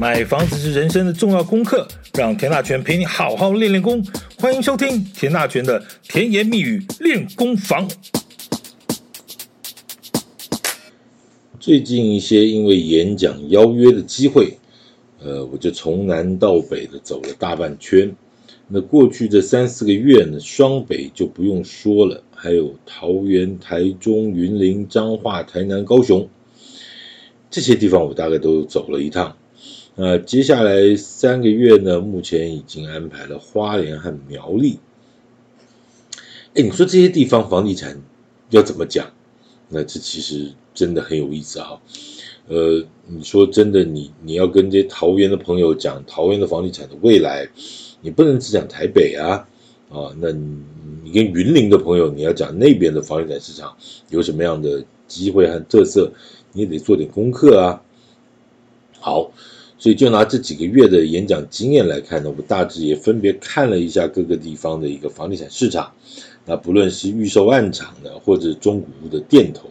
[0.00, 4.00] 买房子是人生的重要功课，让田大权陪你好好练练功。
[4.38, 7.88] 欢迎收听田大权的甜言蜜语练功房。
[11.58, 14.56] 最近一些因为演讲邀约的机会，
[15.20, 18.14] 呃，我就从南到北的走了大半圈。
[18.68, 26.28] 那过去这三四个月呢，双北就不用说了，还有桃园、台中、云林、彰化、台南、高雄
[27.50, 29.36] 这些地方，我大概都走了一趟。
[29.98, 34.78] 呃，接下来三个月呢，目前已经安排了花莲和苗栗。
[36.54, 38.00] 哎，你说这些地方房地产
[38.50, 39.10] 要怎么讲？
[39.68, 41.80] 那这其实真的很有意思啊。
[42.46, 47.48] 呃，你说真的，你你要跟这些桃园的朋友讲桃园的房地产的未来，
[48.00, 49.48] 你不能只讲台北啊
[49.90, 50.14] 啊。
[50.20, 50.62] 那你
[51.02, 53.76] 你跟云林的朋友，你要讲那边的房地产市场
[54.10, 56.12] 有什么样的机会和特色，
[56.52, 57.82] 你也得做点功课啊。
[59.00, 59.32] 好。
[59.78, 65.92] 所以就拿这几个月的演讲经验来看呢，我大致也分别看了一下各个地方的一个房地产市场，
[66.44, 69.70] 那不论是预售案场的或者中古屋的店头，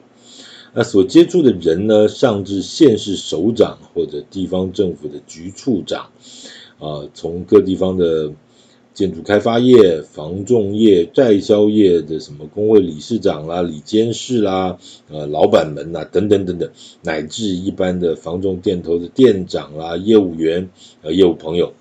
[0.73, 6.09] 那所接触的人呢，上至县市首长或者地方政府的局处长，
[6.79, 8.31] 啊，从各地方的。
[8.97, 16.71] 建筑开发业、房仲业、代销业的什么工会理事长啦、理监事啦、呃老板们呐等等等等，
[17.03, 20.71] 乃至一般的房仲店头的店长啦、业务员、
[21.03, 21.75] 呃业务朋友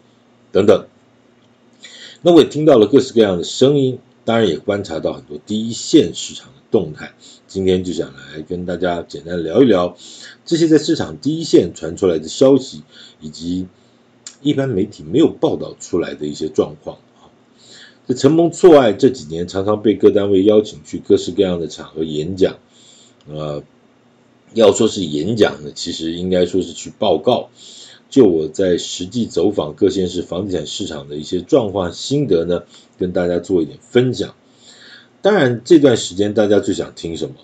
[0.53, 0.85] 等等，
[2.21, 7.15] 那我也听到了各式各样的声音，当然也观察到很多第一线市场的动态。
[7.49, 9.97] 今天就想来跟大家简单聊一聊
[10.45, 12.83] 这些在市场第一线传出来的消息，
[13.23, 13.69] 以及
[14.43, 16.99] 一般媒体没有报道出来的一些状况。
[18.07, 22.57] 这承蒙错爱这几年常常被各单位邀请去各式各样的场合演讲，
[23.29, 23.65] 呃，
[24.55, 27.51] 要说是演讲呢，其实应该说是去报告。
[28.09, 32.63] 就我在实际走访各县市房地产市场的一些状况心得呢，
[32.97, 34.37] 跟大家做一点分享。
[35.21, 37.35] 当然，这段时间大家最想听什么？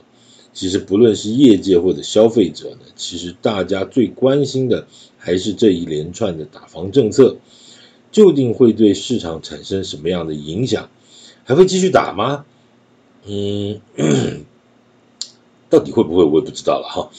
[0.53, 4.87] 其实不论是业界或者消费者呢，其实大家最关心的
[5.19, 7.37] 还是这一连串的打房政策。
[8.13, 10.89] 究竟会对市场产生什么样的影响？
[11.45, 12.45] 还会继续打吗？
[13.27, 13.81] 嗯，
[15.69, 17.11] 到底会不会，我也不知道了哈。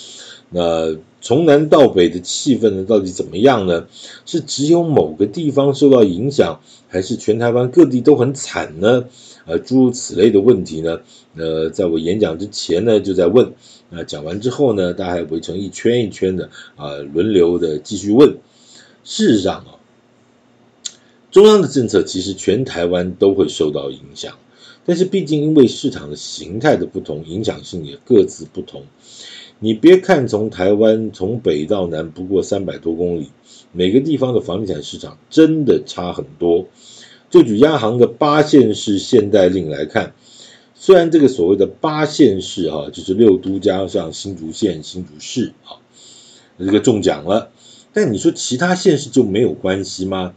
[0.49, 3.87] 那从南到北的气氛呢，到底怎么样呢？
[4.25, 9.05] 是只有某个地方受到影响，还是全台湾各地都很惨呢？
[9.45, 11.01] 呃，诸如此类的问题呢，
[11.35, 13.53] 呃，在我演讲之前呢，就在问。
[13.89, 18.37] 那讲完之后呢，大家围成一圈一圈的啊，轮流的继续问。
[19.03, 19.82] 事实上啊。
[21.33, 24.37] 中央的政策其实全台湾都会受到影响，
[24.85, 28.83] 但是毕竟因为市场的形态的不同，影响性也各自不同。
[29.57, 33.31] 你别看从台湾从北到南不过三百多公里，
[33.71, 36.67] 每个地方的房地产市场真的差很多。
[37.31, 40.13] 就举央行的八县市限贷令来看，
[40.75, 45.81] 虽然这个所谓的八县市哈，就是六都加上新竹县、新竹市啊，
[46.59, 47.49] 这个中奖了，
[47.91, 50.35] 但你说其他县市就没有关系吗？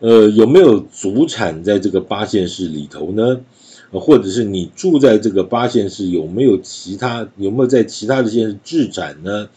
[0.00, 3.40] 呃，有没有祖产在这个八县市里头呢？
[3.92, 9.48] 或者是你住在这个八县市，有没有其他有没有在其他的县市置产呢？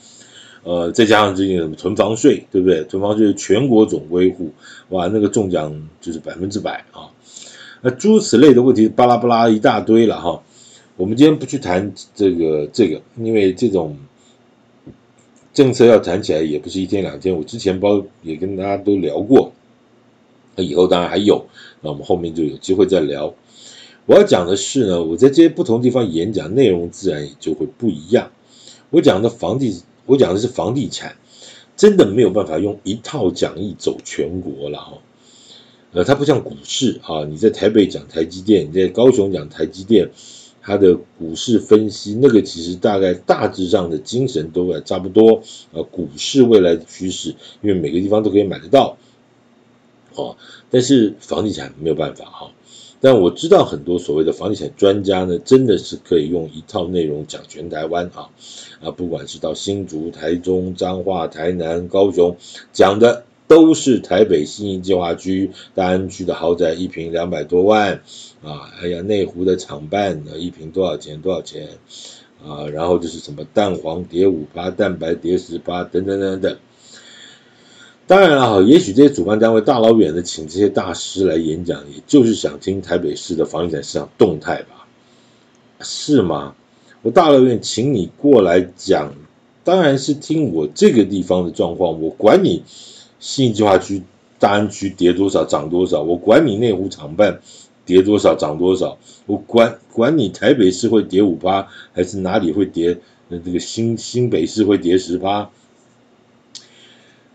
[0.64, 2.84] 呃，再加上这个什么囤房税，对不对？
[2.86, 4.52] 囤房税是全国总归户，
[4.90, 7.12] 哇，那个中奖就是百分之百啊！
[7.81, 10.42] 那诸此类的问题，巴拉巴拉一大堆了哈。
[10.96, 13.98] 我们今天不去谈这个这个，因为这种
[15.54, 17.36] 政策要谈起来也不是一天两天。
[17.36, 19.52] 我之前包也跟大家都聊过。
[20.56, 21.47] 那以后当然还有，
[21.81, 23.34] 那我们后面就有机会再聊。
[24.06, 28.31] 我要讲的是呢，我在这些不同地方演讲内容自然也就会不一样。
[28.90, 31.16] 我讲的房地，我讲的是房地产，
[31.78, 34.97] 真的没有办法用一套讲义走全国了哈。
[35.94, 40.09] 呃，它不像股市啊，你在台北讲台积电，你在高雄讲台积电，
[40.62, 45.42] 它的股市分析那个其实大概大致上的精神都还差不多。
[45.72, 48.98] 呃，股市未来的趋势，因为每个地方都可以买得到。
[50.15, 50.38] 哦，
[50.69, 52.51] 但是房地产没有办法哈。
[53.01, 58.30] 但我知道很多所谓的房地产专家呢，真的是可以用一套内容讲全台湾啊
[58.81, 62.38] 啊，不管是到新竹、台中、彰化、台南、高雄，
[62.71, 68.01] 讲的都是台北新营计划区大安区的豪宅，一平两百多万
[68.42, 71.68] 啊，哎呀，内湖的厂办一平多少钱多少钱
[72.42, 76.57] 啊，然后就是什么蛋黄跌五八，蛋白跌十八，等等等等。
[78.06, 84.86] 当然了，也许这些主办单位大老远的请这些大师来演讲，也就是想听台北市的房地产市场动态吧？
[85.80, 86.56] 是吗？
[87.02, 89.14] 我大老远请你过来讲
[89.64, 92.64] 当然是听我这个地方的状况，我管你
[93.20, 94.04] 信义计划区、
[94.38, 97.40] 大安区跌多少涨多少，我管你内湖厂办
[97.86, 103.00] 跌多少涨多少，我管管你台北市会跌五趴，还是哪里会跌？
[103.30, 105.50] 那这个新新北市会跌十趴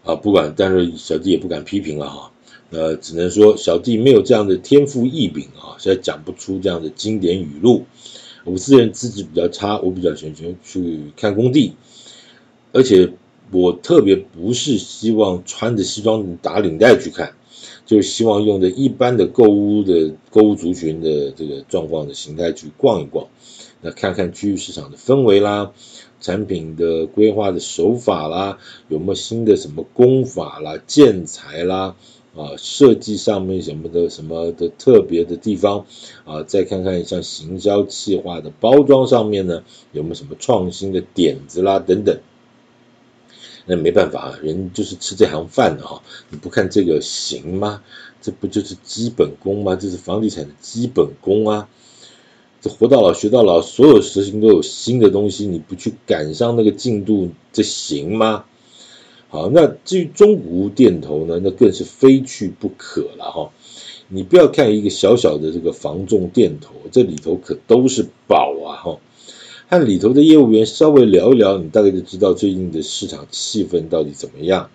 [0.08, 0.14] 啊？
[0.16, 2.32] 不管，但是小弟也不敢批评了哈。
[2.70, 7.84] 呃，只能说小弟没有这样的天赋异禀啊，现在讲不出这样的经典语录。
[8.44, 11.74] 我自认资质比较差，我比较喜欢去看工地，
[12.72, 13.12] 而且
[13.50, 17.34] 我特别不是希望穿着西装打领带去看，
[17.84, 23.26] 就是希望用的一般的购物的购物族群的这个状况的形态去逛一逛，
[23.82, 25.72] 那看看区域市场的氛围啦，
[26.20, 31.96] 产品的规划的手法啦，有没有新的什么工法啦、建材啦。
[32.36, 35.86] 啊，设计上面什么的什么的特别的地方
[36.24, 42.20] 啊，再看看像行销企划的包装上面呢，有没有什么创新的点子啦等等。
[43.66, 46.00] 那没办法，人就是吃这行饭的哈，
[46.30, 47.82] 你不看这个行吗？
[48.22, 49.74] 这不就是基本功吗？
[49.74, 51.68] 这是房地产的基本功啊！
[52.60, 58.44] 这活到老学到老，所有事情都有新的东西，你不去赶上那个进度，这行吗？
[59.28, 63.50] 好，那至于中古屋店头呢，那更是非去不可了哈。
[64.08, 68.98] 你不要看一个小小的这个房仲店头，这里头可都是宝啊哈。
[69.68, 74.70] 和里头的业务员稍微聊一聊，你大概就知道最近的市场气氛到底怎么样。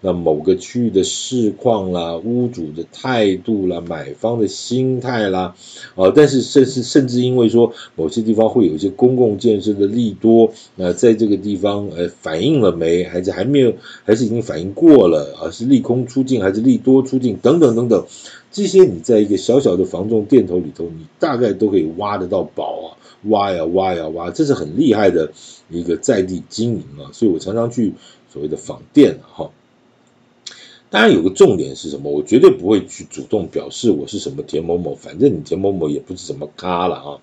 [0.00, 5.54] 那某个区域的市况啦，屋主的态度啦，买方的心态啦，
[5.94, 13.04] 啊，但是甚至甚至因为说某些地方会有一些公共建设的利多，那在这个地方呃反映了没？
[13.04, 13.74] 还是还没有？
[14.04, 15.36] 还是已经反映过了？
[15.40, 17.36] 啊，是利空出尽还是利多出尽？
[17.42, 18.06] 等等等等，
[18.50, 25.30] 这些你在一个小小的房仲店头里头，你大概都可以挖得到宝啊，挖呀挖呀挖，这是很厉害的
[25.68, 27.92] 一个在地经营啊，所以我常常去
[28.32, 29.50] 所谓的访店哈。
[30.90, 32.10] 当然有个重点是什么？
[32.10, 37.18] 我绝对不会去主动表示我是什么田某某，反正你田某某也不是什么咖了啊。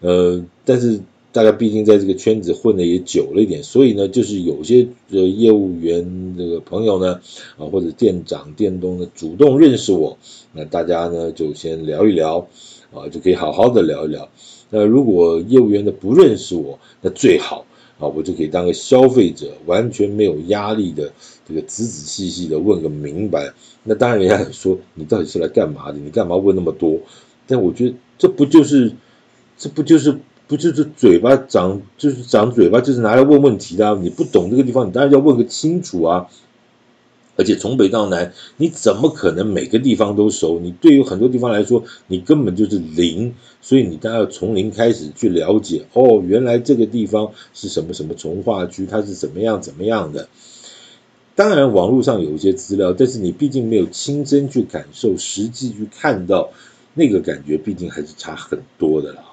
[0.00, 1.00] 呃，但是
[1.32, 7.20] 大家毕竟在这个圈子混的也久了一点，所以呢，就是有些呃业务员这个朋友呢，
[7.56, 10.18] 啊或者店长店东呢主动认识我，
[10.52, 12.48] 那大家呢就先聊一聊，
[12.92, 14.28] 啊就可以好好的聊一聊。
[14.68, 17.64] 那如果业务员的不认识我，那最好。
[18.00, 21.12] 啊，我就可以当个消费者，完全没有压力的，
[21.46, 23.52] 这个仔仔细细的问个明白。
[23.84, 25.98] 那当然，人家说你到底是来干嘛的？
[25.98, 26.98] 你干嘛问那么多？
[27.46, 28.92] 但我觉得这不就是，
[29.58, 30.18] 这不就是，
[30.48, 33.94] 不就是嘴巴长，就是长嘴巴，就是拿来问问题的。
[33.96, 36.26] 你不懂这个地方，你当然要问个清楚啊。
[37.36, 40.60] 而且从北到南，你怎么可能每个地方都熟？
[40.60, 45.86] 你对于很多地方来说，你根本就是零，所以你当然要从零开始去了解。
[45.94, 50.28] 哦，原来这个地方是什么什么从化区，它是怎么样怎么样的。
[51.34, 56.50] 当然，网络上有一些资料，但是你毕竟没有亲身去感受，实际去看到
[56.92, 59.24] 那个感觉，毕竟还是差很多的了。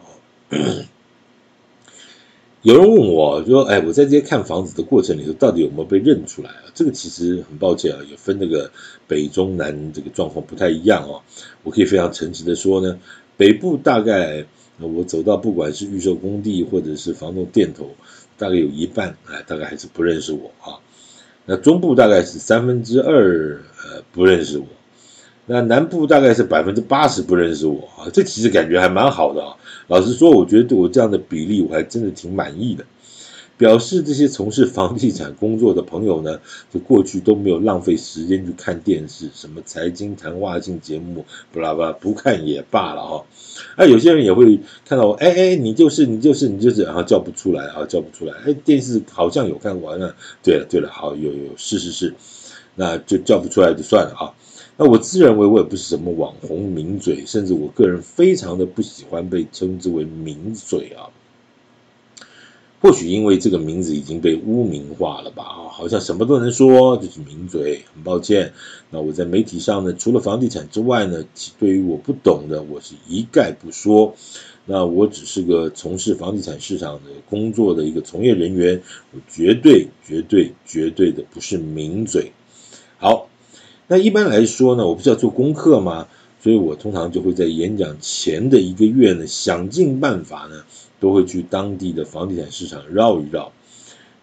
[2.68, 8.70] 有人问我说：“哎，我在这些看房子的过程里头，到底有没有被认出来啊？”这个其实很抱歉啊，也分那个
[9.08, 11.22] 北中南这个状况不太一样哦。
[11.64, 13.00] 我可以非常诚实的说呢，
[13.38, 14.46] 北部大概
[14.82, 17.90] 我走到不管是预售工地或者是房东店头，
[18.38, 20.76] 大概有一半哎，大概还是不认识我啊。
[21.46, 24.68] 那中部大概是三分之二呃不认识我，
[25.48, 28.06] 那南部大概是百分之八十不认识我啊。
[28.14, 29.56] 这其实感觉还蛮好的啊。
[29.88, 32.86] 老实说，我觉得我这样的比例，我还真的挺满意的。
[33.58, 36.40] 表示这些从事房地产工作的朋友呢，
[36.72, 43.26] 就过去都没有浪费时间去看电视，什么财经谈话性节目，不啦不啦，不看也罢了哈。
[43.76, 48.34] 啊，有些人也会看到我，哎哎，你就是你就是你就是，然后叫不出来啊，叫不出来。
[48.46, 52.14] 哎，电视好像有看完了，对了对了，好有有是是是，
[52.76, 54.34] 那就叫不出来就算了啊。
[54.80, 61.10] 那我自认为我也不是什么网红名嘴，甚至我个人非常的不喜欢被称之为名嘴啊。
[62.80, 65.44] 或许因为这个名字已经被污名化了吧？
[65.72, 67.82] 好像什么都能说，就是名嘴。
[67.92, 68.54] 很抱歉，
[68.92, 71.26] 那我在媒体上呢，除了房地产之外呢，
[71.58, 74.16] 对于我不懂的，我是一概不说。
[74.68, 78.80] 那我只是个从事房地产市场的工作的一个从业人员，
[79.12, 82.32] 我绝对绝对绝对的不是名嘴。
[83.00, 83.28] 好。
[83.90, 86.08] 那一般来说呢，我不是要做功课吗？
[86.42, 90.64] 所以我通常就会在演讲前的一个月呢，想尽办法呢，
[91.00, 93.52] 都会去当地的房地产市场绕一绕。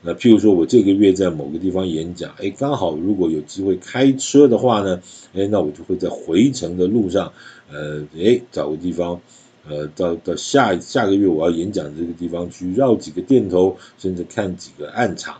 [0.02, 5.00] 那譬如说我这个月在某个地方演讲，哎，刚好如果有机会开车的话呢，
[5.32, 7.32] 哎，那我就会在回程的路上，
[7.72, 9.18] 呃，哎，找个地方
[9.66, 15.36] 呃，到到下下个月我要演讲这个地方去绕几个店头，甚至看几个案场。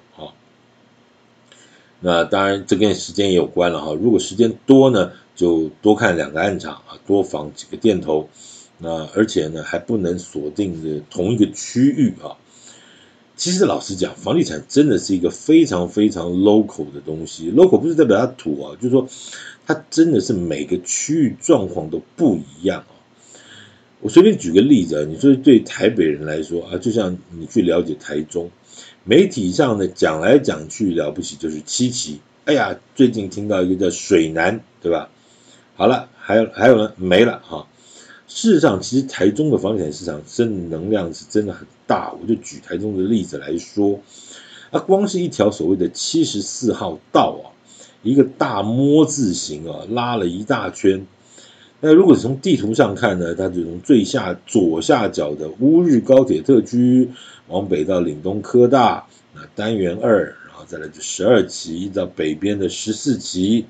[2.00, 3.94] 那当然这跟时间也有关了哈。
[3.94, 8.28] 如果时间多呢，就多看两个案场啊，多访几个店头。
[8.78, 12.36] 那而且呢，还不能锁定的同一个区域啊。
[13.36, 17.50] 其实老实讲，房地产真的是一个非常非常 local 的东西。
[17.52, 19.08] local 不是代表它土啊，就是说
[19.66, 22.94] 它真的是每个区域状况都不一样啊。
[24.00, 28.50] 我随便举个例子啊，你说对台北人来说啊，就像你去了解台中，
[29.06, 32.20] 媒体上呢讲来讲去了不起就是七期。
[32.46, 35.11] 哎呀，最近听到一个叫水南，对吧？
[35.76, 37.66] 好了，还有还有呢，没了哈。
[38.26, 42.12] 事实上，其实台中的房地产市场真的能量是真的很大。
[42.12, 44.00] 我就举台中的例子来说，
[44.70, 47.52] 啊，光是一条所谓的七十四号道啊，
[48.02, 51.06] 一个大“摸”字形啊，拉了一大圈。
[51.86, 57.10] 那如果从地图上看呢，它就从最下左下角的乌日高铁特区
[57.48, 63.66] 往北到岭东科大，那单元二，然后再来就十二期到北边的十四期，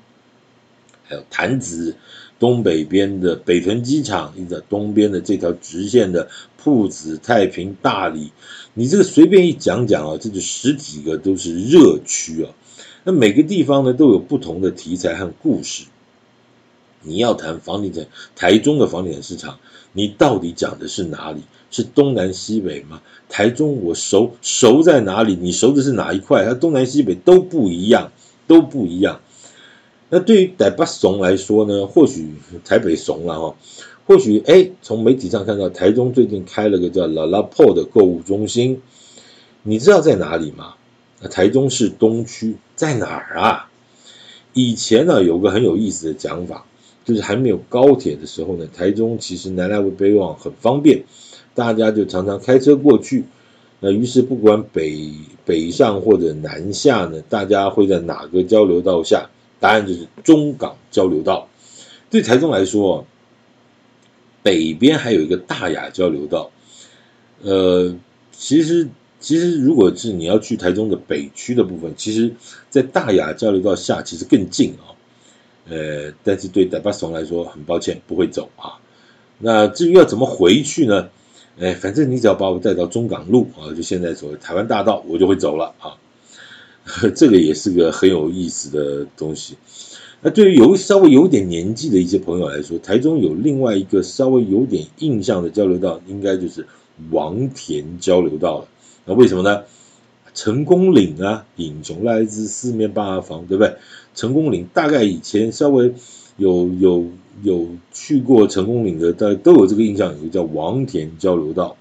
[1.03, 1.93] 还有潭子。
[2.39, 8.31] 东北边的北屯机场，一直到东边的这条直线的铺子、太平、大里，
[8.73, 12.51] 你这个随便一讲讲啊，这就十几个都是热区啊。
[13.03, 15.85] 那每个地方呢都有不同的题材和故事。
[17.05, 19.59] 你要谈房地产，台中的房地产市场，
[19.93, 21.41] 你到底讲的是哪里？
[21.71, 23.01] 是东南西北吗？
[23.29, 25.37] 台中我熟熟在哪里？
[25.39, 26.45] 你熟的是哪一块？
[26.45, 28.11] 它东南西北都不一样，
[28.47, 29.21] 都不一样。
[30.09, 32.33] 那对于台北怂来说呢，或许
[32.63, 33.55] 台北怂了哈，
[34.05, 38.81] 或许哎，从媒体上看到台中最近开了个叫 La La Po 的购物中心，
[39.63, 40.75] 你知道在哪里吗？
[41.29, 43.69] 台中市东区在哪儿啊？
[44.53, 46.65] 以前呢有个很有意思的讲法，
[47.05, 51.03] 就是还没有高铁的时候呢，台中其实南来北往很方便，
[51.53, 53.23] 大家就常常开车过去。
[53.79, 55.11] 那于是不管北
[55.45, 59.29] 北上或者南下呢，大家会在哪个交流道下？
[59.59, 61.47] 答案就是中港交流道。
[62.09, 63.05] 对台中来说，
[64.43, 66.51] 北边还有一个大雅交流道。
[67.41, 67.95] 呃，
[68.31, 68.87] 其实
[69.19, 72.33] 其实如果是你要去台中的北区的部分，其实，
[72.69, 74.95] 在大雅交流道下其实更近啊。
[75.67, 78.77] 呃，但是对台北怂来说，很抱歉不会走啊。
[79.39, 81.09] 那至于要怎么回去呢？
[81.59, 85.95] 哎，反正你只要把我带到中港路啊，就现在所谓台湾大道，我就会走了啊。
[87.15, 89.57] 这个也是个很有意思的东西。
[90.21, 96.67] 那对于有稍微有点年纪的一些朋友来说，台中有另外一个稍微有点印象的交流道，应该就是
[97.09, 98.67] 王田交流道了。
[99.05, 99.63] 那为什么呢？
[100.35, 103.75] 成功岭啊，英雄来自四面八方，对不对？
[104.13, 105.93] 成功岭大概以前稍微
[106.37, 107.07] 有有
[107.41, 111.75] 有去过成功岭的，大家都有这个印象，有个叫王田交流道。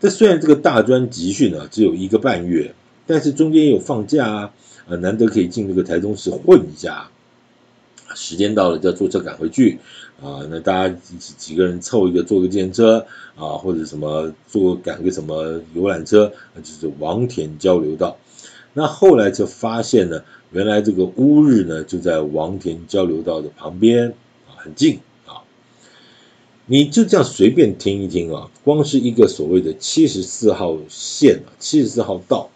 [0.00, 2.74] 这虽然这个大专集训啊，只有一个半月。
[3.06, 4.50] 但是中间有放假啊，
[4.88, 7.10] 啊，难得可以进这个台中市混一下，
[8.14, 9.78] 时间到了就要坐车赶回去
[10.22, 10.46] 啊。
[10.50, 13.06] 那大家几几个人凑一个坐个电车
[13.36, 18.16] 啊，或者什么坐赶个什么游览车，就是王田交流道。
[18.72, 24.10] 那后来就发现呢，原来这个乌日呢就在王田交流道的旁边
[24.48, 25.42] 啊，很近啊。
[26.66, 32.50] 你就这样随便听一听啊，光是一个所谓的七十四号线啊，七十四号道。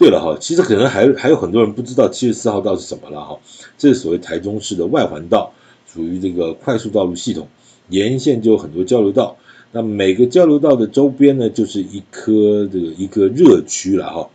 [0.00, 3.38] 对了哈，其实可能还还有很多人不知道七十四号道是什么了哈。
[3.76, 5.52] 这是所谓台中市的外环道，
[5.86, 7.46] 属于这个快速道路系统，
[7.90, 9.36] 沿线就有很多交流道。
[9.72, 14.30] 那每个交流道的周边呢，就是一颗这个一个热区了哈。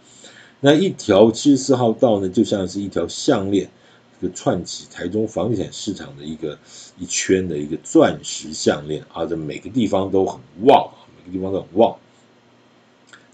[0.60, 3.68] 那一条七十四号道呢，就像是一条项链，
[4.22, 6.60] 这个串起台中房地产市场的一个
[7.00, 11.98] 一圈的一个钻石项链啊，这每个地方都很旺，每个地方都很旺。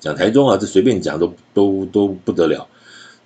[0.01, 2.67] 讲台中啊，这随便讲都都都不得了，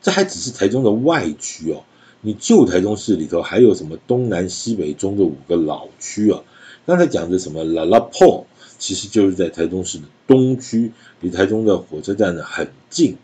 [0.01, 1.83] 这还只是台中的外区哦。
[2.19, 6.41] 你旧台中市里头还有什么东南西北中的五个老区啊？
[6.85, 8.45] 刚才讲的什么拉拉破
[8.77, 10.91] 其实就是在台中市的东区，
[11.21, 13.15] 离台中的火车站呢很近。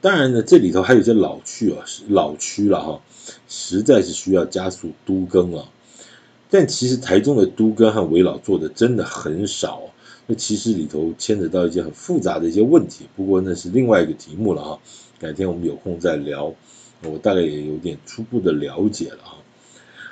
[0.00, 3.00] 当然呢，这里头还有些老区啊，老区了哈，
[3.48, 5.68] 实在是需要加速都更啊。
[6.48, 9.82] 但其实台中的都更和危老做的真的很少。
[10.26, 14.78] 那其实里头牵扯到一些很复杂的一些问题，不过那是另外一个题目了哈，
[15.18, 16.54] 改天我们有空再聊。
[17.04, 19.36] 我大概也有点初步的了解了哈。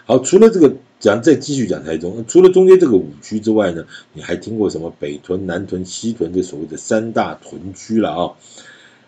[0.04, 8.32] 好，除了这个讲，再继续讲台中，除了中间这个五区之外呢，你还听过什么北屯、南屯、西屯这所谓的三大屯区了啊？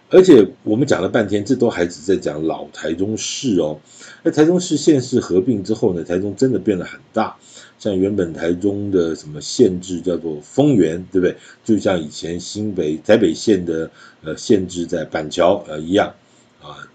[0.09, 3.79] 而且我们讲了半天，这都还只在讲老台中市哦。
[4.23, 7.37] 那台中市县市合并之后呢，台中真的变得很大。
[7.79, 11.37] 像原本台中的什么县治叫做丰原，对不对？
[11.65, 13.91] 就像以前新北台北县的
[14.23, 16.15] 呃县治在板桥呃一样
[16.63, 16.89] 啊。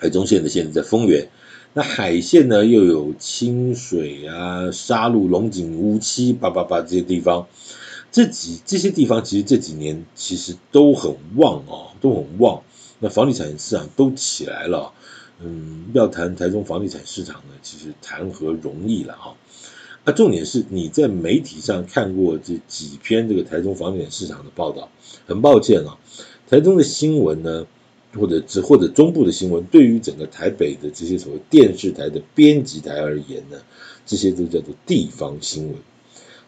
[0.00, 1.28] 台中县的县治在丰原。
[1.74, 7.46] 那海线呢，又有清水啊、沙鹿、龙井、乌七、八八八这些地方。
[8.10, 12.62] 这几这些地方其实这几年其实都很旺哦，都很旺。
[13.00, 14.92] 那房地产市场都起来了，
[15.40, 19.34] 嗯，要谈台中房地产市场呢，其实谈何容易了啊！
[20.08, 24.88] 那重点是你在媒体上看过这几篇这个台中房地产市场的报道，
[25.26, 25.98] 很抱歉啊，
[26.48, 27.66] 台中的新闻呢，
[28.14, 33.58] 或者只或者中部的新闻，对于整个台北的这些所谓电视台的编辑台而言呢，
[34.06, 35.76] 这些都叫做地方新闻。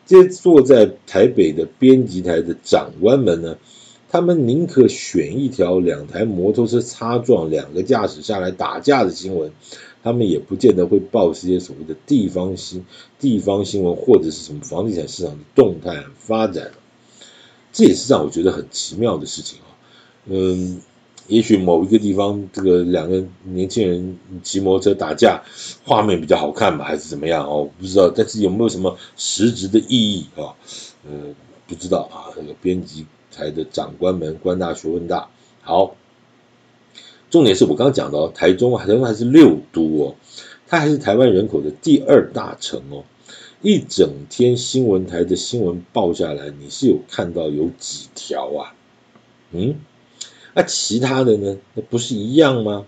[0.06, 3.58] 这些坐在台北的编辑台的长官们呢，
[4.08, 9.52] 他们宁可选一条两台摩托车擦撞、两个驾驶下来打架的新闻，
[10.02, 12.84] 他们也不见得会报这些所谓的地方新
[13.18, 16.70] 地方新闻或者是什么房地产市场的动态发展。
[17.72, 19.68] 这也是让我觉得很奇妙的事情啊，
[20.26, 20.80] 嗯。
[21.28, 25.40] 也许某一个地方，这个两个年轻人骑摩托车打架，
[25.84, 27.70] 画面比较好看吧，还是怎么样哦？
[27.78, 30.56] 不知道，但是有没有什么实质的意义啊？
[31.08, 31.32] 嗯，
[31.68, 32.34] 不知道啊。
[32.34, 35.28] 这个编辑台的长官们官大学问大。
[35.62, 35.94] 好，
[37.30, 40.14] 重点是我刚刚讲到，台中，台中还是六都哦，
[40.66, 43.04] 它还是台湾人口的第二大城哦。
[43.62, 48.74] 一整天新闻台的新闻报下来，你是有看到有几条啊？
[49.52, 49.76] 嗯？
[50.54, 51.58] 那、其他的呢？
[51.74, 52.86] 那不是一样吗？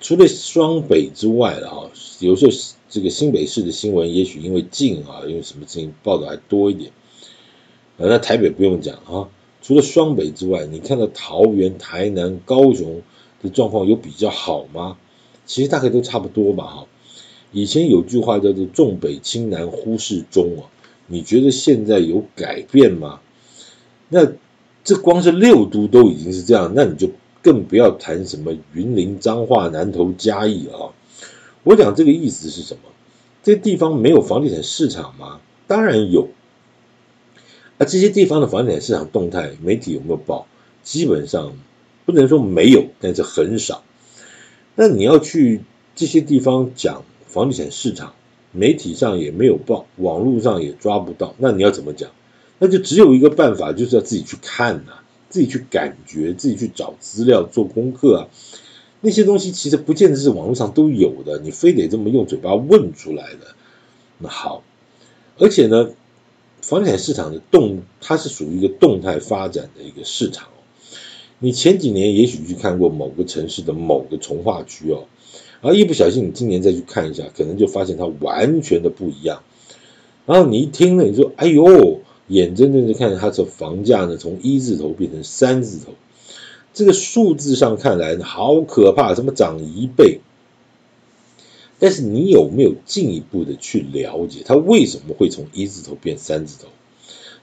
[0.00, 2.52] 除了双北之外了哈，有时候
[2.88, 6.90] 这个新北市的新闻，也许因为近啊，因为什么事情报道还多一点。
[7.98, 9.28] 那台北不用讲啊，
[9.62, 13.02] 除了双北之外，你看到桃园、台南、高雄
[13.46, 14.98] 的状况有比较好吗？
[15.46, 16.86] 其实大概都差不多吧哈。
[17.52, 20.68] 以前有句话叫做“重北轻南，忽视中”啊，
[21.06, 23.20] 你觉得现在有改变吗？
[24.08, 24.32] 那？
[24.84, 27.10] 这光是六都都已经是这样，那你就
[27.42, 30.94] 更不要谈什么云林、彰化、南投、嘉义啊！
[31.64, 32.82] 我讲这个意思是什么？
[33.42, 35.40] 这个地方没有房地产市场吗？
[35.66, 36.28] 当然有。
[37.78, 40.46] 啊，这些地方的房地产市场动态，媒体有没有报？
[40.84, 41.54] 基本上
[42.06, 43.82] 不能说没有，但是很少。
[44.76, 45.60] 那你要去
[45.94, 48.14] 这些地方讲房地产市场，
[48.52, 52.10] 媒体上也没有报，网络上也抓不到，那你要怎么讲？
[52.58, 54.92] 那就只有一个办法，就是要自己去看呐、
[55.28, 58.28] 自己去感觉，自己去找资料做功课啊。
[59.00, 63.56] 那些东西其实不见得是网络上都有的，你非得这么用嘴巴问出来的。
[64.18, 64.62] 那好，
[65.38, 65.90] 而且呢，
[66.62, 70.48] 房地产市场的动，它是属于一个动态发展的一个市场。
[71.38, 75.04] 你前几年也许去看过某个城市的某个从化区哦，
[75.60, 79.42] 然后一不小心你今年再去看一下，可能就发现它完全的不一样。
[80.24, 85.92] 然后你一听了，你说：“哎呦！”眼睁睁的看着它的房价呢，从一字头变成三字头，
[86.74, 90.18] 这个数字上看来好可怕，怎么涨一倍？
[91.78, 96.68] 但是你有没有进一步的去了解，它为什么会从一字头变三字头？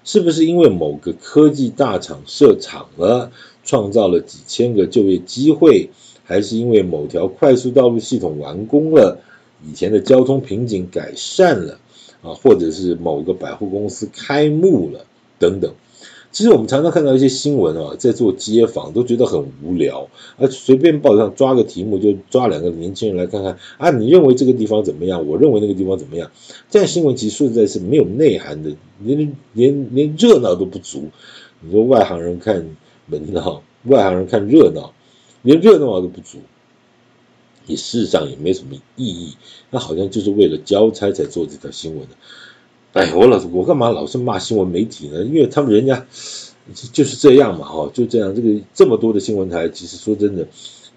[0.04, 3.32] 是不是因为某个科技大厂设厂了，
[3.64, 5.90] 创造了几千个就业机会，
[6.24, 9.20] 还是因为某条快速道路系统完工了，
[9.66, 11.80] 以前的交通瓶颈改善了？
[12.22, 15.06] 啊，或者是某个百货公司开幕了
[15.40, 15.74] 等等，
[16.32, 25.28] 其实我们常常看到一些新闻啊，在做街访都觉得很无聊，而随便报纸上抓个题目就抓两个年轻人来看看啊，你认为这个地方怎么样？
[25.28, 26.32] 我认为那个地方怎么样？
[26.70, 28.72] 这样新闻其实实在是没有内涵的，
[29.04, 31.10] 连连连热闹都不足。
[31.60, 32.66] 你说外行人看
[33.06, 34.94] 门闹，外行人看热闹，
[35.42, 36.40] 连热闹都不足。
[37.66, 39.38] 也事实上也没什么意义，
[39.72, 42.16] 那好像就是为了交差才做这条新闻的。
[42.92, 45.24] 哎，我老我干嘛老是骂新闻媒体呢？
[45.24, 46.06] 因为他们人家
[46.92, 48.36] 就是这样嘛，哈，就这样。
[48.36, 50.46] 这个这么多的新闻台，其实说真的，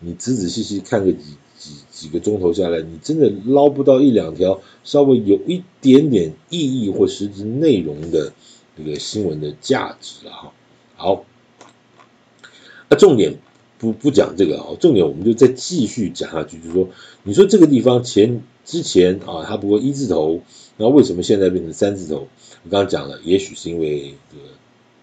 [0.00, 8.32] 你仔仔细细看个几几几个钟头下来，你真的捞不到一两条稍微有一点点意义或实质内容的
[8.76, 10.52] 这个新闻的价值啊。
[10.96, 11.24] 好，
[12.88, 13.38] 那重点。
[13.78, 16.88] 不不讲这个啊，重点我们就再继续讲下去，就是说，
[17.24, 20.40] 你说这个地方前之前啊，它不过一字头，
[20.78, 22.26] 那为什么现在变成三字头？
[22.64, 24.44] 我刚刚讲了，也许是因为这个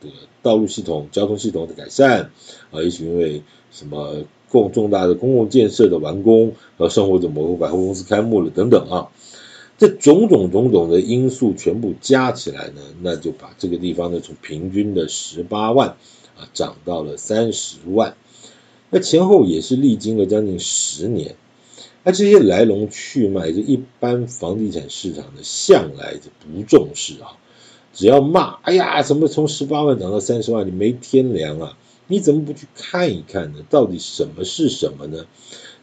[0.02, 2.32] 这个道路系统、交通系统的改善
[2.72, 9.10] 啊，也许因为什么共重大的公共建设的完工，和生活的某个百货公司开幕了等等啊，
[9.78, 15.96] 这种种种种的因素全部加起来呢，那就把这个地方呢从平均的十八万
[16.38, 18.16] 啊涨到了三十万。
[18.90, 21.36] 那前后也是历经了将近十年。
[22.04, 27.38] 那这些来龙去脉，这一般房地产市场的向来就不重视啊。
[27.94, 31.78] 只要骂，哎呀，什么从十八万涨到三十万，你没天良啊！
[32.08, 33.60] 你怎么不去看一看呢？
[33.70, 35.26] 到底什么是什么呢？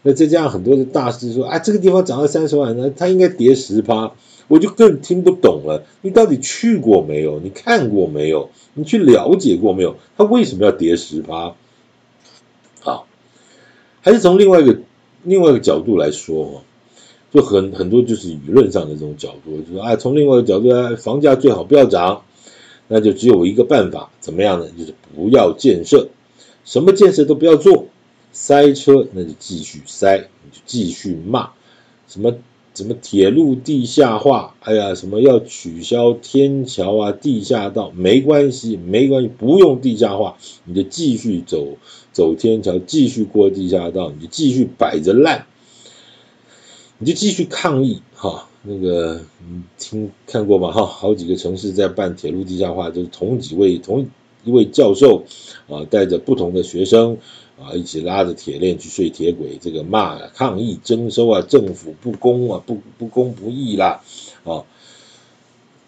[0.02, 4.12] 那再加上很多的大师说，啊，这个地方涨到三十万呢，它应该跌十趴，
[4.48, 5.84] 我就更听不懂了。
[6.02, 7.40] 你到底去过没有？
[7.40, 8.50] 你看过没有？
[8.74, 9.96] 你去了解过没有？
[10.16, 11.54] 它为什么要跌十趴？
[12.80, 13.06] 好，
[14.02, 14.78] 还是从另外一个。
[15.22, 16.62] 另外一个角度来说哦，
[17.30, 22.22] 就很很多就是舆论上的这种角度，就是说啊，从另外一个角度来，房价最好不要涨，
[22.88, 24.70] 那就只有一个办法，怎么样呢？
[24.78, 26.08] 就是不要建设，
[26.64, 27.88] 什么建设都不要做，
[28.32, 31.50] 塞车那就继续塞，你就继续骂，
[32.08, 32.34] 什么
[32.74, 41.76] 什么铁路地下化，哎呀，什么要取消天桥啊、地下道，没关系，没关系，不用地下化，你就继续走。
[42.12, 45.46] 走天桥，继续过地下道，你就继续摆着烂，
[46.98, 48.48] 你就继续抗议哈。
[48.62, 50.72] 那个，你听看过吗？
[50.72, 54.08] 哈，好几个城市在办铁路地下化，就是同几位同
[54.44, 55.24] 一位教授
[55.68, 57.18] 啊，带着不同的学生
[57.60, 64.00] 啊，一起拉着铁链去睡铁轨，这个骂抗议征收啊，政府不公啊，不不公不义啦
[64.44, 64.64] 啊。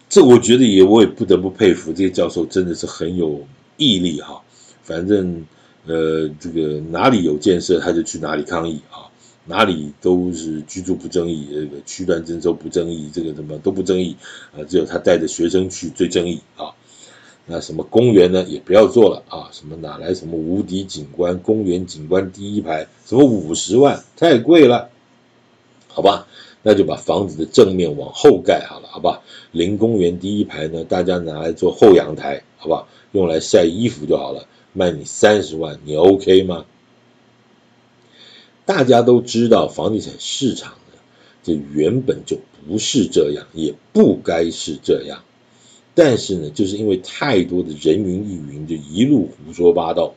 [0.07, 4.43] 这我觉得也，我也不得不佩服这些教授，真的是很有毅力哈。
[4.83, 5.45] 反正。
[5.85, 9.11] 呃，这个哪里有建设，他就去哪里抗议啊！
[9.45, 14.15] 哪里都是居住不争议，这个区段征收不争议，这个什么都不争议
[14.55, 14.63] 啊！
[14.63, 16.71] 只有他带着学生去最争议啊！
[17.45, 19.49] 那什么公园呢，也不要做了啊！
[19.51, 21.39] 什么哪来什么无敌景观？
[21.39, 24.89] 公园景观第一排，什么五十万太贵了，
[25.89, 26.27] 好吧？
[26.61, 29.21] 那就把房子的正面往后盖好了，好吧？
[29.51, 32.87] 临公园第一排呢，大家拿来做后阳台，好吧？
[33.11, 34.47] 用来晒衣服就好了。
[34.71, 36.65] 卖你三十万，你 OK 吗？
[38.65, 40.97] 大家都知道房地产市场呢，
[41.43, 45.25] 这原本就不是这样，也不该是这样。
[45.95, 50.15] 但是呢，就是因为太多的人云亦云，就一路胡说八道。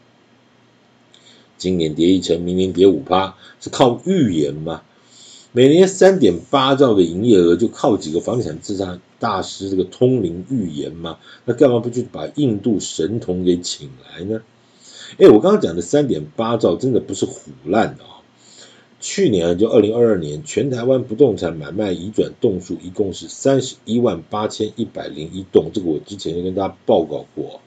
[1.58, 4.82] 今年跌一成，明年跌五趴，是靠预言吗？
[5.52, 11.18] 每年三点八兆的营业额，就靠几个房地产自杀大师这个通灵预言吗？
[11.46, 14.42] 那干嘛不去把印度神童给请来呢？
[15.18, 18.15] 哎，我刚刚讲的三点八兆真的不是唬烂的啊！
[19.00, 27.60] 去年就二零二二年，全台湾不动产买卖移转栋数一共是三十一万八千一百零一栋，这个我之前就跟大家报告过。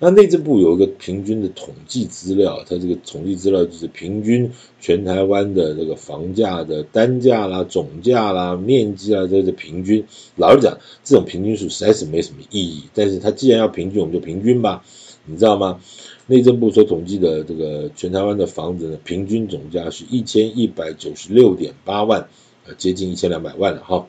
[0.00, 10.04] 那内政部有一个平均的统计资料，它这个统计资料就是平均全台湾的这个房价的单价啦、总价啦、面积啦，这个平均。
[10.36, 12.84] 老实讲，这种平均数实在是没什么意义。
[12.92, 14.84] 但是它既然要平均，我们就平均吧，
[15.26, 15.80] 你知道吗？
[16.26, 22.28] 内政部所统计的这个全台湾的房子呢，平均总价是一千一百九十六点八万，
[22.66, 24.06] 呃，接近一千两百万了哈。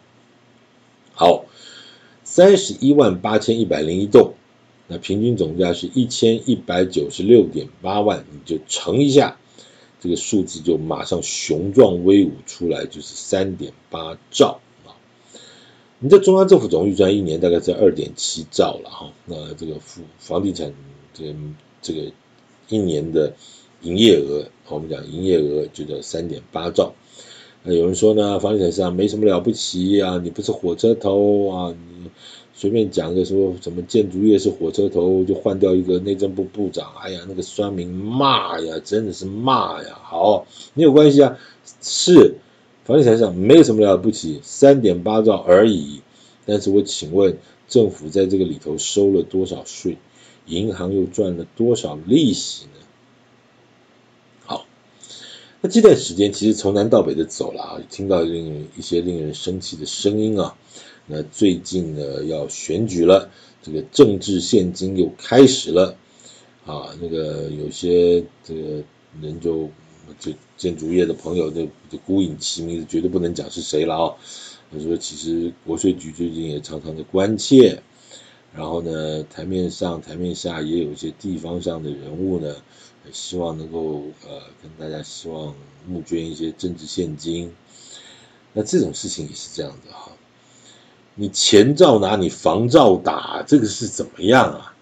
[1.14, 1.46] 好，
[2.24, 4.34] 三十一万八千一百零一栋。
[4.88, 9.40] 那平均总价是一千一百九十六点八万，你就乘一下，
[10.00, 14.94] 这个数字就马上雄壮威武出来，就是三点八兆啊！
[15.98, 20.72] 你在中央政府总预算一年大概在二点七兆了哈，那这个房房地产
[21.16, 21.34] 这个
[21.82, 22.12] 这个
[22.70, 23.34] 一年的
[23.82, 26.94] 营业额，我们讲营业额就叫三点八兆。
[27.64, 32.12] 那有人说呢，房地产市场没什么了不起啊，你不是火车头啊，你。
[32.58, 40.00] 随便讲个说什么建筑业是火车头，就换掉一个内政部部长，哎呀，那个酸民骂呀，真的是骂呀。
[40.02, 41.38] 好，没有关系啊，
[41.82, 42.36] 是
[42.86, 46.00] 房地产市场没有什么了不起，三点八兆而已。
[46.46, 49.98] 但是我请问，政府在这个里头收了多少税？
[50.46, 52.72] 银行又赚了多少利息呢？
[54.46, 54.66] 好，
[55.62, 60.56] 那这段时间其实从南到北的走了啊，听到令一些令人生气的声音啊。
[61.08, 63.30] 那最近呢，要选举了，
[63.62, 65.96] 这个政治献金又开始了
[66.66, 66.90] 啊。
[67.02, 68.84] 那个有些这个
[69.22, 69.70] 人就
[70.20, 74.16] 就建筑业的朋友就就孤隐其名，绝对不能讲是谁了啊。
[74.72, 77.84] 他说，其实国税局最近也常常的关切，
[78.56, 82.56] 然后呢，台面上台面下也有一些地方上的人物呢，
[83.12, 85.54] 希望能够呃跟大家希望
[85.86, 87.54] 募捐一些政治现金。
[88.54, 90.12] 那这种事情也是这样的哈。
[91.16, 94.74] 你钱照拿，你房照打，这个是怎么样啊？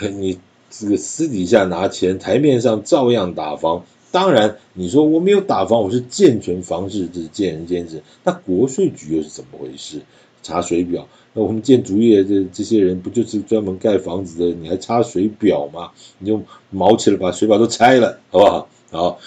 [0.14, 3.84] 你这个私底下拿钱，台面上照样打房。
[4.10, 8.02] 当然，你说我没有打房，我是健全房市，这是见仁见智。
[8.24, 10.02] 那国税局又是怎么回事？
[10.42, 14.56] 查水表，那我们建筑业这这些人不就是专门盖房子的？
[14.56, 15.90] 你还查水表吗？
[16.18, 18.68] 你就毛起来把水表都拆了，好不好？
[18.90, 19.18] 好，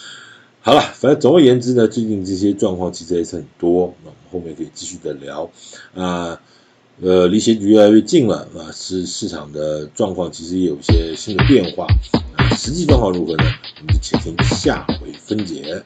[0.61, 5.49] 好了，反正总而言之呢，最近这些状况其实也是很多，那我们后面可以继续的聊
[5.93, 6.41] 啊。
[7.01, 11.87] 呃，离选举越来越近了啊，市市场的状况其实也有一些新的变化
[12.37, 13.43] 啊，实际状况如何呢？
[13.79, 15.83] 我们就且听下回分解。